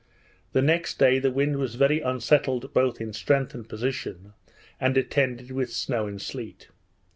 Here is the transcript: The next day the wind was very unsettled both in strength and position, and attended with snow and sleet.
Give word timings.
The 0.53 0.63
next 0.63 0.97
day 0.97 1.19
the 1.19 1.29
wind 1.29 1.57
was 1.57 1.75
very 1.75 2.01
unsettled 2.01 2.73
both 2.73 2.99
in 2.99 3.13
strength 3.13 3.53
and 3.53 3.69
position, 3.69 4.33
and 4.79 4.97
attended 4.97 5.51
with 5.51 5.71
snow 5.71 6.07
and 6.07 6.19
sleet. 6.19 6.69